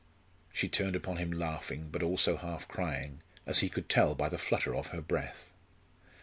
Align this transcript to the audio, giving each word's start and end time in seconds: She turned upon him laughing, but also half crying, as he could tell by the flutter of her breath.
She 0.51 0.67
turned 0.67 0.95
upon 0.95 1.17
him 1.17 1.31
laughing, 1.31 1.89
but 1.91 2.01
also 2.01 2.35
half 2.37 2.67
crying, 2.67 3.21
as 3.45 3.59
he 3.59 3.69
could 3.69 3.87
tell 3.87 4.15
by 4.15 4.29
the 4.29 4.39
flutter 4.39 4.75
of 4.75 4.87
her 4.87 5.01
breath. 5.01 5.53